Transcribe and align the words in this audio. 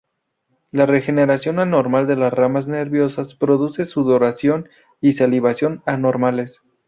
La 0.71 0.87
regeneración 0.87 1.59
anormal 1.59 2.07
de 2.07 2.15
las 2.15 2.33
ramas 2.33 2.67
nerviosas 2.67 3.35
produce 3.35 3.85
sudoración 3.85 4.67
y 4.99 5.13
salivación 5.13 5.83
anormales. 5.85 6.63